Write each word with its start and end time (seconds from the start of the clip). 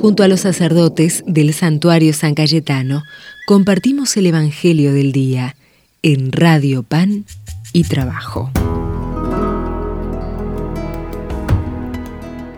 Junto 0.00 0.22
a 0.22 0.28
los 0.28 0.40
sacerdotes 0.40 1.24
del 1.26 1.52
santuario 1.52 2.12
San 2.12 2.36
Cayetano, 2.36 3.02
compartimos 3.48 4.16
el 4.16 4.26
Evangelio 4.26 4.92
del 4.92 5.10
Día 5.10 5.56
en 6.02 6.30
Radio 6.30 6.84
Pan 6.84 7.24
y 7.72 7.82
Trabajo. 7.82 8.48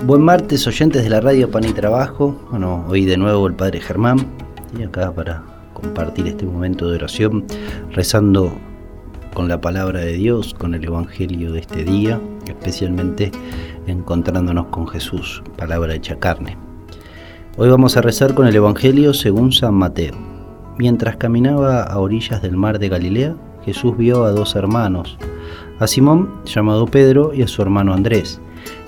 Buen 0.04 0.20
martes, 0.20 0.66
oyentes 0.66 1.02
de 1.02 1.08
la 1.08 1.22
Radio 1.22 1.50
Pan 1.50 1.64
y 1.64 1.72
Trabajo. 1.72 2.38
Bueno, 2.50 2.84
hoy 2.88 3.06
de 3.06 3.16
nuevo 3.16 3.46
el 3.46 3.54
Padre 3.54 3.80
Germán, 3.80 4.18
y 4.78 4.82
acá 4.82 5.10
para 5.10 5.42
compartir 5.72 6.26
este 6.26 6.44
momento 6.44 6.90
de 6.90 6.96
oración, 6.96 7.46
rezando 7.92 8.52
con 9.32 9.48
la 9.48 9.62
palabra 9.62 10.00
de 10.00 10.12
Dios, 10.12 10.52
con 10.52 10.74
el 10.74 10.84
Evangelio 10.84 11.52
de 11.52 11.60
este 11.60 11.84
día, 11.84 12.20
especialmente 12.46 13.32
encontrándonos 13.86 14.66
con 14.66 14.86
Jesús, 14.86 15.42
palabra 15.56 15.94
hecha 15.94 16.18
carne. 16.18 16.69
Hoy 17.56 17.68
vamos 17.68 17.96
a 17.96 18.00
rezar 18.00 18.34
con 18.34 18.46
el 18.46 18.54
Evangelio 18.54 19.12
según 19.12 19.50
San 19.50 19.74
Mateo. 19.74 20.14
Mientras 20.78 21.16
caminaba 21.16 21.82
a 21.82 21.98
orillas 21.98 22.40
del 22.42 22.56
mar 22.56 22.78
de 22.78 22.88
Galilea, 22.88 23.34
Jesús 23.64 23.96
vio 23.96 24.24
a 24.24 24.30
dos 24.30 24.54
hermanos, 24.54 25.18
a 25.80 25.88
Simón, 25.88 26.30
llamado 26.44 26.86
Pedro, 26.86 27.34
y 27.34 27.42
a 27.42 27.48
su 27.48 27.60
hermano 27.60 27.92
Andrés, 27.92 28.40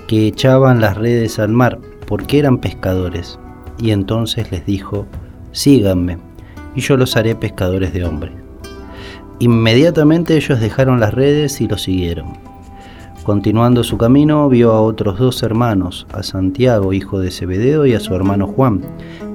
que 0.07 0.27
echaban 0.27 0.79
las 0.79 0.97
redes 0.97 1.39
al 1.39 1.49
mar, 1.49 1.77
porque 2.07 2.39
eran 2.39 2.57
pescadores. 2.57 3.37
Y 3.79 3.91
entonces 3.91 4.49
les 4.49 4.65
dijo, 4.65 5.07
síganme, 5.51 6.17
y 6.73 6.79
yo 6.79 6.95
los 6.95 7.17
haré 7.17 7.35
pescadores 7.35 7.93
de 7.93 8.05
hombres. 8.05 8.31
Inmediatamente 9.39 10.37
ellos 10.37 10.61
dejaron 10.61 11.01
las 11.01 11.13
redes 11.13 11.59
y 11.59 11.67
lo 11.67 11.77
siguieron. 11.77 12.52
Continuando 13.23 13.85
su 13.85 13.97
camino, 13.97 14.49
vio 14.49 14.73
a 14.73 14.81
otros 14.81 15.17
dos 15.17 15.43
hermanos, 15.43 16.05
a 16.11 16.23
Santiago, 16.23 16.91
hijo 16.91 17.19
de 17.19 17.31
Zebedeo, 17.31 17.85
y 17.85 17.93
a 17.93 18.01
su 18.01 18.13
hermano 18.13 18.47
Juan, 18.47 18.81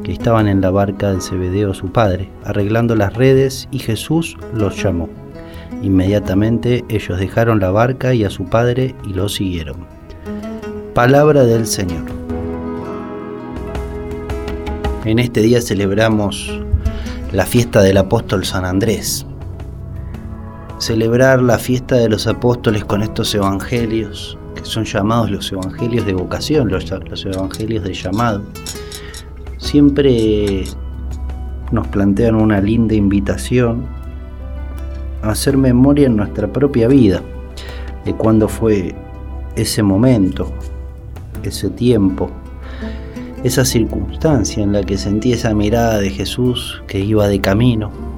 que 0.04 0.12
estaban 0.12 0.46
en 0.46 0.60
la 0.60 0.70
barca 0.70 1.14
de 1.14 1.22
Zebedeo, 1.22 1.72
su 1.72 1.90
padre, 1.90 2.28
arreglando 2.44 2.94
las 2.94 3.14
redes, 3.14 3.66
y 3.70 3.78
Jesús 3.78 4.36
los 4.52 4.82
llamó. 4.82 5.08
Inmediatamente 5.82 6.84
ellos 6.90 7.18
dejaron 7.18 7.60
la 7.60 7.70
barca 7.70 8.12
y 8.12 8.24
a 8.24 8.30
su 8.30 8.44
padre 8.44 8.94
y 9.06 9.14
lo 9.14 9.30
siguieron. 9.30 9.86
Palabra 10.92 11.44
del 11.44 11.66
Señor. 11.66 12.04
En 15.06 15.18
este 15.18 15.40
día 15.40 15.62
celebramos 15.62 16.60
la 17.32 17.46
fiesta 17.46 17.80
del 17.80 17.96
apóstol 17.96 18.44
San 18.44 18.66
Andrés 18.66 19.27
celebrar 20.78 21.42
la 21.42 21.58
fiesta 21.58 21.96
de 21.96 22.08
los 22.08 22.26
apóstoles 22.26 22.84
con 22.84 23.02
estos 23.02 23.34
evangelios, 23.34 24.38
que 24.54 24.64
son 24.64 24.84
llamados 24.84 25.30
los 25.30 25.52
evangelios 25.52 26.06
de 26.06 26.14
vocación, 26.14 26.68
los, 26.68 26.90
evangelios 27.24 27.84
de 27.84 27.94
llamado, 27.94 28.42
siempre 29.58 30.64
nos 31.72 31.86
plantean 31.88 32.36
una 32.36 32.60
linda 32.60 32.94
invitación 32.94 33.86
a 35.22 35.30
hacer 35.30 35.56
memoria 35.56 36.06
en 36.06 36.16
nuestra 36.16 36.50
propia 36.52 36.86
vida 36.86 37.22
de 38.04 38.14
cuándo 38.14 38.48
fue 38.48 38.94
ese 39.56 39.82
momento, 39.82 40.52
ese 41.42 41.70
tiempo, 41.70 42.30
esa 43.42 43.64
circunstancia 43.64 44.62
en 44.62 44.72
la 44.72 44.84
que 44.84 44.96
sentí 44.96 45.32
esa 45.32 45.52
mirada 45.54 45.98
de 45.98 46.10
Jesús 46.10 46.82
que 46.86 47.00
iba 47.00 47.26
de 47.26 47.40
camino 47.40 48.17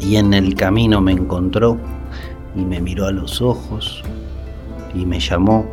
y 0.00 0.16
en 0.16 0.34
el 0.34 0.54
camino 0.54 1.00
me 1.00 1.12
encontró 1.12 1.78
y 2.56 2.64
me 2.64 2.80
miró 2.80 3.06
a 3.06 3.12
los 3.12 3.40
ojos 3.40 4.02
y 4.94 5.04
me 5.04 5.20
llamó 5.20 5.66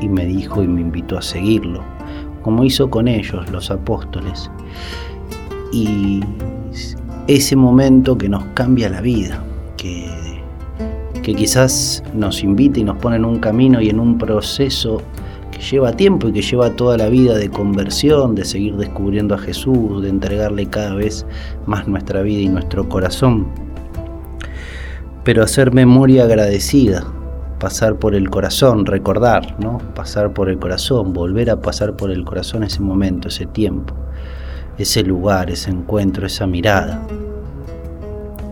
y 0.00 0.08
me 0.08 0.26
dijo 0.26 0.62
y 0.62 0.68
me 0.68 0.80
invitó 0.80 1.18
a 1.18 1.22
seguirlo, 1.22 1.82
como 2.42 2.64
hizo 2.64 2.90
con 2.90 3.08
ellos 3.08 3.50
los 3.50 3.70
apóstoles. 3.70 4.50
Y 5.72 6.20
ese 7.26 7.56
momento 7.56 8.16
que 8.16 8.28
nos 8.28 8.44
cambia 8.54 8.88
la 8.88 9.00
vida, 9.00 9.42
que, 9.76 10.08
que 11.22 11.34
quizás 11.34 12.02
nos 12.14 12.42
invita 12.42 12.80
y 12.80 12.84
nos 12.84 12.98
pone 12.98 13.16
en 13.16 13.24
un 13.24 13.38
camino 13.38 13.80
y 13.80 13.90
en 13.90 13.98
un 13.98 14.18
proceso 14.18 15.02
que 15.56 15.62
lleva 15.62 15.92
tiempo 15.92 16.28
y 16.28 16.32
que 16.32 16.42
lleva 16.42 16.76
toda 16.76 16.98
la 16.98 17.08
vida 17.08 17.34
de 17.34 17.48
conversión, 17.48 18.34
de 18.34 18.44
seguir 18.44 18.76
descubriendo 18.76 19.34
a 19.34 19.38
Jesús, 19.38 20.02
de 20.02 20.10
entregarle 20.10 20.66
cada 20.66 20.94
vez 20.94 21.24
más 21.64 21.88
nuestra 21.88 22.20
vida 22.20 22.42
y 22.42 22.48
nuestro 22.48 22.86
corazón. 22.86 23.46
Pero 25.24 25.42
hacer 25.42 25.72
memoria 25.72 26.24
agradecida, 26.24 27.06
pasar 27.58 27.96
por 27.96 28.14
el 28.14 28.28
corazón, 28.28 28.84
recordar, 28.84 29.56
¿no? 29.58 29.78
Pasar 29.94 30.34
por 30.34 30.50
el 30.50 30.58
corazón, 30.58 31.14
volver 31.14 31.48
a 31.48 31.62
pasar 31.62 31.96
por 31.96 32.10
el 32.10 32.22
corazón 32.24 32.62
ese 32.62 32.82
momento, 32.82 33.28
ese 33.28 33.46
tiempo, 33.46 33.94
ese 34.76 35.02
lugar, 35.04 35.50
ese 35.50 35.70
encuentro, 35.70 36.26
esa 36.26 36.46
mirada. 36.46 37.00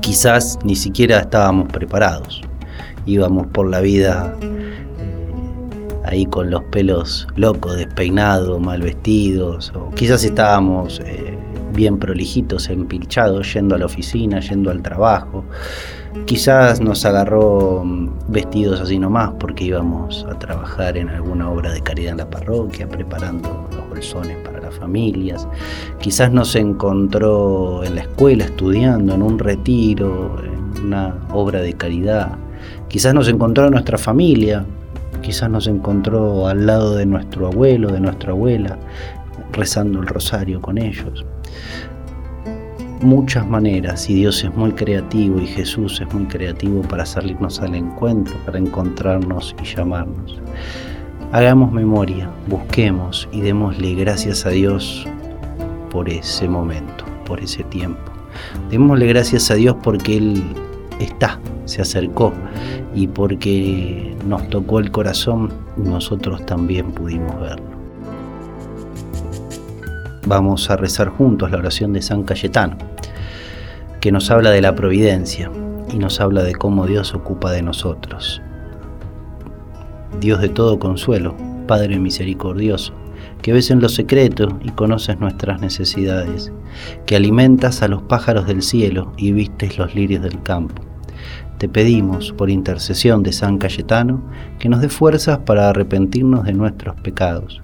Quizás 0.00 0.58
ni 0.64 0.74
siquiera 0.74 1.18
estábamos 1.18 1.70
preparados. 1.70 2.40
Íbamos 3.04 3.46
por 3.48 3.68
la 3.68 3.80
vida 3.80 4.34
ahí 6.04 6.26
con 6.26 6.50
los 6.50 6.62
pelos 6.64 7.26
locos, 7.36 7.76
despeinados, 7.76 8.60
mal 8.60 8.82
vestidos, 8.82 9.72
o 9.74 9.90
quizás 9.90 10.24
estábamos 10.24 11.00
eh, 11.00 11.36
bien 11.74 11.98
prolijitos, 11.98 12.68
empilchados, 12.68 13.52
yendo 13.52 13.74
a 13.74 13.78
la 13.78 13.86
oficina, 13.86 14.40
yendo 14.40 14.70
al 14.70 14.82
trabajo. 14.82 15.44
Quizás 16.26 16.80
nos 16.80 17.04
agarró 17.04 17.82
mm, 17.84 18.10
vestidos 18.28 18.80
así 18.80 18.98
nomás 18.98 19.32
porque 19.38 19.64
íbamos 19.64 20.24
a 20.30 20.38
trabajar 20.38 20.96
en 20.96 21.08
alguna 21.08 21.50
obra 21.50 21.72
de 21.72 21.80
caridad 21.80 22.12
en 22.12 22.18
la 22.18 22.30
parroquia, 22.30 22.88
preparando 22.88 23.68
los 23.74 23.88
bolsones 23.88 24.36
para 24.44 24.60
las 24.60 24.74
familias. 24.76 25.48
Quizás 26.00 26.30
nos 26.30 26.54
encontró 26.54 27.82
en 27.82 27.96
la 27.96 28.02
escuela 28.02 28.44
estudiando, 28.44 29.14
en 29.14 29.22
un 29.22 29.38
retiro, 29.38 30.36
en 30.42 30.84
una 30.84 31.18
obra 31.32 31.60
de 31.60 31.72
caridad. 31.74 32.38
Quizás 32.88 33.12
nos 33.12 33.26
encontró 33.28 33.66
en 33.66 33.72
nuestra 33.72 33.98
familia, 33.98 34.64
Quizás 35.24 35.48
nos 35.48 35.66
encontró 35.66 36.48
al 36.48 36.66
lado 36.66 36.96
de 36.96 37.06
nuestro 37.06 37.46
abuelo, 37.46 37.90
de 37.90 37.98
nuestra 37.98 38.32
abuela, 38.32 38.78
rezando 39.52 40.00
el 40.00 40.06
rosario 40.06 40.60
con 40.60 40.76
ellos. 40.76 41.24
Muchas 43.00 43.46
maneras, 43.46 44.10
y 44.10 44.16
Dios 44.16 44.44
es 44.44 44.54
muy 44.54 44.72
creativo 44.72 45.40
y 45.40 45.46
Jesús 45.46 45.98
es 46.02 46.12
muy 46.12 46.26
creativo 46.26 46.82
para 46.82 47.06
salirnos 47.06 47.58
al 47.60 47.74
encuentro, 47.74 48.36
para 48.44 48.58
encontrarnos 48.58 49.56
y 49.62 49.64
llamarnos. 49.64 50.38
Hagamos 51.32 51.72
memoria, 51.72 52.28
busquemos 52.46 53.26
y 53.32 53.40
démosle 53.40 53.94
gracias 53.94 54.44
a 54.44 54.50
Dios 54.50 55.06
por 55.90 56.10
ese 56.10 56.46
momento, 56.50 57.06
por 57.24 57.40
ese 57.40 57.64
tiempo. 57.64 58.12
Démosle 58.68 59.06
gracias 59.06 59.50
a 59.50 59.54
Dios 59.54 59.74
porque 59.82 60.18
Él 60.18 60.44
está, 61.00 61.40
se 61.64 61.82
acercó 61.82 62.32
y 62.94 63.08
porque 63.08 64.14
nos 64.26 64.48
tocó 64.48 64.78
el 64.78 64.90
corazón, 64.90 65.52
nosotros 65.76 66.44
también 66.46 66.92
pudimos 66.92 67.40
verlo. 67.40 67.74
Vamos 70.26 70.70
a 70.70 70.76
rezar 70.76 71.08
juntos 71.08 71.50
la 71.50 71.58
oración 71.58 71.92
de 71.92 72.00
San 72.00 72.22
Cayetano, 72.22 72.78
que 74.00 74.12
nos 74.12 74.30
habla 74.30 74.50
de 74.50 74.62
la 74.62 74.74
providencia 74.74 75.50
y 75.92 75.98
nos 75.98 76.20
habla 76.20 76.42
de 76.42 76.54
cómo 76.54 76.86
Dios 76.86 77.14
ocupa 77.14 77.50
de 77.52 77.62
nosotros. 77.62 78.40
Dios 80.20 80.40
de 80.40 80.48
todo 80.48 80.78
consuelo, 80.78 81.34
Padre 81.66 81.98
misericordioso, 81.98 82.94
que 83.42 83.52
ves 83.52 83.70
en 83.70 83.80
lo 83.80 83.88
secreto 83.88 84.58
y 84.62 84.70
conoces 84.70 85.20
nuestras 85.20 85.60
necesidades, 85.60 86.52
que 87.04 87.16
alimentas 87.16 87.82
a 87.82 87.88
los 87.88 88.02
pájaros 88.02 88.46
del 88.46 88.62
cielo 88.62 89.12
y 89.18 89.32
vistes 89.32 89.76
los 89.76 89.94
lirios 89.94 90.22
del 90.22 90.42
campo 90.42 90.83
te 91.64 91.68
pedimos, 91.70 92.30
por 92.32 92.50
intercesión 92.50 93.22
de 93.22 93.32
San 93.32 93.56
Cayetano, 93.56 94.20
que 94.58 94.68
nos 94.68 94.82
dé 94.82 94.90
fuerzas 94.90 95.38
para 95.38 95.70
arrepentirnos 95.70 96.44
de 96.44 96.52
nuestros 96.52 96.94
pecados, 96.96 97.58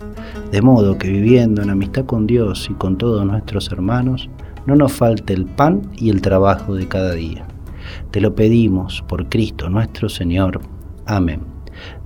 de 0.50 0.62
modo 0.62 0.96
que 0.96 1.10
viviendo 1.10 1.60
en 1.60 1.68
amistad 1.68 2.06
con 2.06 2.26
Dios 2.26 2.66
y 2.70 2.72
con 2.72 2.96
todos 2.96 3.26
nuestros 3.26 3.70
hermanos, 3.70 4.30
no 4.64 4.74
nos 4.74 4.92
falte 4.92 5.34
el 5.34 5.44
pan 5.44 5.82
y 5.98 6.08
el 6.08 6.22
trabajo 6.22 6.74
de 6.76 6.88
cada 6.88 7.12
día. 7.12 7.44
Te 8.10 8.22
lo 8.22 8.34
pedimos 8.34 9.04
por 9.06 9.28
Cristo 9.28 9.68
nuestro 9.68 10.08
Señor. 10.08 10.62
Amén. 11.04 11.42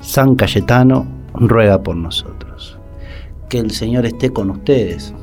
San 0.00 0.34
Cayetano 0.34 1.06
ruega 1.34 1.80
por 1.80 1.94
nosotros. 1.94 2.76
Que 3.48 3.58
el 3.58 3.70
Señor 3.70 4.04
esté 4.04 4.30
con 4.30 4.50
ustedes, 4.50 5.14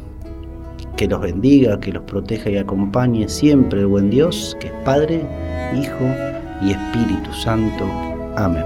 que 0.96 1.10
los 1.10 1.20
bendiga, 1.20 1.82
que 1.82 1.92
los 1.92 2.04
proteja 2.04 2.50
y 2.50 2.56
acompañe 2.56 3.28
siempre 3.28 3.82
el 3.82 3.88
buen 3.88 4.10
Dios, 4.10 4.56
que 4.62 4.68
es 4.68 4.74
Padre, 4.86 5.26
Hijo 5.78 6.31
y 6.62 6.72
Espíritu 6.72 7.32
Santo. 7.34 7.86
Amén. 8.36 8.66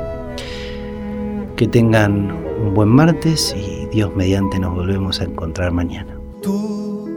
Que 1.56 1.68
tengan 1.68 2.31
un 2.62 2.74
buen 2.74 2.89
martes 2.89 3.56
y 3.57 3.86
Dios 3.88 4.15
mediante 4.15 4.59
nos 4.59 4.75
volvemos 4.75 5.21
a 5.21 5.25
encontrar 5.25 5.71
mañana. 5.71 6.18
Tú 6.42 7.07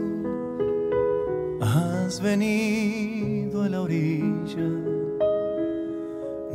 has 1.61 2.21
venido 2.21 3.63
a 3.63 3.69
la 3.69 3.81
orilla, 3.81 4.69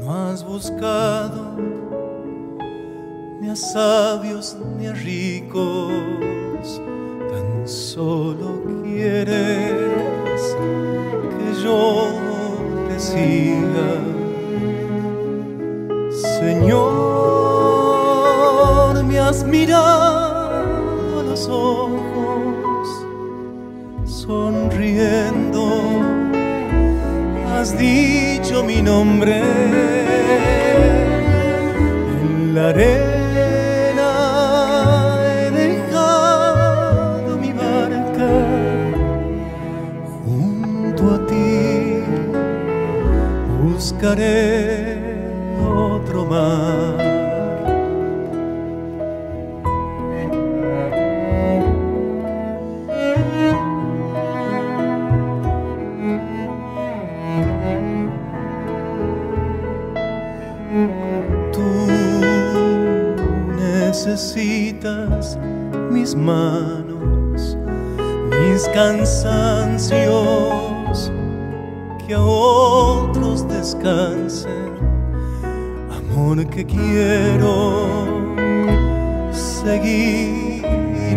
no 0.01 0.15
has 0.15 0.45
buscado 0.45 1.57
ni 3.41 3.51
a 3.51 3.57
sabios 3.57 4.57
ni 4.79 4.87
a 4.87 4.93
ricos, 4.95 5.93
solo 7.65 8.63
quieres 8.83 9.73
que 11.39 11.63
yo 11.63 12.13
te 12.89 13.01
siga. 13.01 14.14
Mirado 19.65 21.21
a 21.21 21.23
los 21.23 21.49
ojos, 21.49 23.07
sonriendo, 24.05 25.65
has 27.51 27.79
dicho 27.79 28.63
mi 28.63 28.83
nombre 28.83 29.41
en 32.21 32.55
la 32.55 32.69
arena. 32.69 34.11
He 35.25 35.51
dejado 35.51 37.39
mi 37.39 37.53
barca 37.55 38.33
junto 40.25 41.03
a 41.15 41.27
ti 41.27 42.03
buscaré 43.63 44.99
otro 45.67 46.27
mar. 46.27 46.84
Mis 65.91 66.15
manos, 66.15 67.57
mis 68.31 68.69
cansancios, 68.69 69.91
que 72.07 72.13
a 72.13 72.21
otros 72.21 73.49
descansen. 73.49 74.75
Amor 75.91 76.45
que 76.47 76.67
quiero 76.67 77.87
seguir 79.33 80.65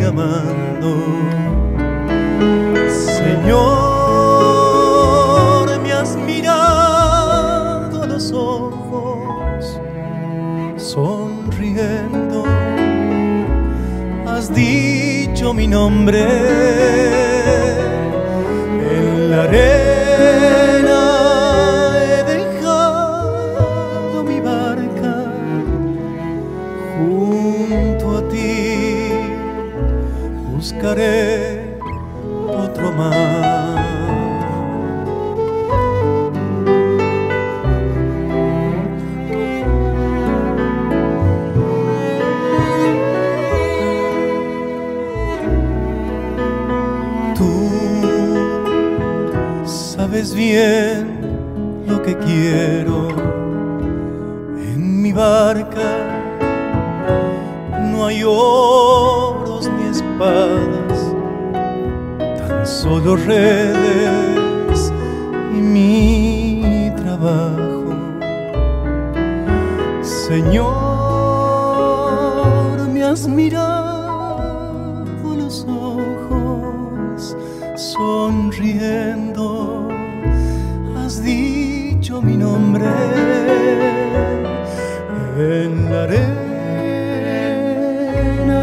amando. 0.06 1.47
Nombre 15.68 17.17
No 57.92 58.06
hay 58.06 58.24
oros 58.24 59.70
ni 59.70 59.90
espadas, 59.90 61.14
tan 62.38 62.66
solo 62.66 63.16
redes 63.16 64.94
y 65.54 65.60
mi 65.60 66.92
trabajo. 66.96 67.94
Señor, 70.02 70.68
me 72.94 73.04
has 73.04 73.28
mirado 73.28 75.06
los 75.36 75.66
ojos, 75.68 77.36
sonriendo, 77.76 79.90
has 80.98 81.22
dicho 81.24 82.22
mi 82.22 82.38
nombre 82.38 82.86
en 85.38 85.92
la 85.92 86.04
arena. 86.04 86.36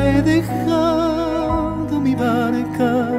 He 0.06 0.22
dejado 0.22 2.00
mi 2.00 2.14
barca 2.14 3.10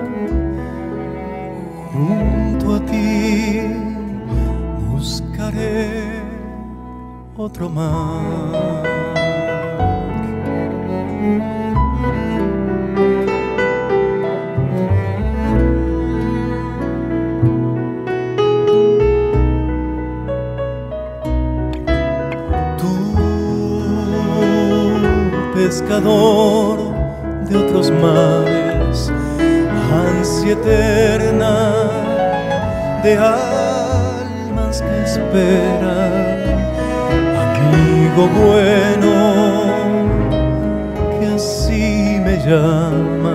junto 1.93 2.75
a 2.75 2.79
ti, 2.85 3.61
buscaré 4.89 6.21
otro 7.37 7.69
mar. 7.69 9.24
Pescador 25.75 26.79
de 27.49 27.57
otros 27.57 27.91
mares, 27.91 29.11
ansia 29.91 30.53
eterna 30.53 31.73
de 33.03 33.17
almas 33.17 34.81
que 34.81 35.03
esperan, 35.03 36.13
amigo 37.43 38.23
bueno, 38.39 39.11
que 41.19 41.25
así 41.35 42.21
me 42.23 42.37
llamas, 42.37 43.34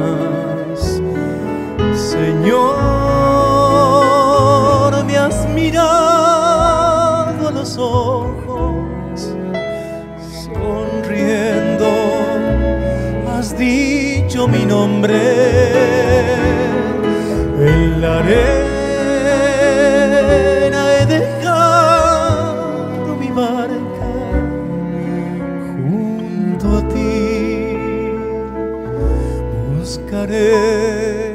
dicho 13.61 14.49
mi 14.49 14.65
nombre 14.65 15.21
en 17.73 18.01
la 18.01 18.21
arena 18.21 18.81
he 20.95 21.05
dejado 21.17 23.09
mi 23.21 23.29
barca 23.29 24.13
junto 25.75 26.79
a 26.79 26.81
ti. 26.89 27.77
Buscaré 29.77 31.30